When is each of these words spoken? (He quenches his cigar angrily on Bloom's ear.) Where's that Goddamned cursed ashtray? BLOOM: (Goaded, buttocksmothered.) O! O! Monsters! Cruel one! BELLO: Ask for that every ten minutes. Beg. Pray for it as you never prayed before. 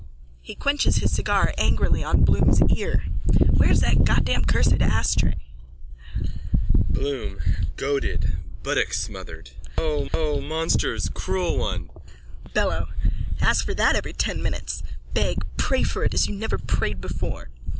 (He 0.41 0.55
quenches 0.55 0.95
his 0.95 1.11
cigar 1.13 1.53
angrily 1.59 2.03
on 2.03 2.25
Bloom's 2.25 2.59
ear.) 2.75 3.03
Where's 3.51 3.81
that 3.81 4.03
Goddamned 4.03 4.47
cursed 4.47 4.81
ashtray? 4.81 5.35
BLOOM: 6.89 7.39
(Goaded, 7.77 8.35
buttocksmothered.) 8.63 9.51
O! 9.77 10.09
O! 10.11 10.41
Monsters! 10.41 11.07
Cruel 11.07 11.55
one! 11.59 11.91
BELLO: 12.51 12.87
Ask 13.41 13.63
for 13.63 13.75
that 13.75 13.95
every 13.95 14.13
ten 14.13 14.41
minutes. 14.41 14.81
Beg. 15.13 15.45
Pray 15.57 15.83
for 15.83 16.03
it 16.03 16.15
as 16.15 16.25
you 16.27 16.33
never 16.35 16.57
prayed 16.57 16.99
before. 16.99 17.49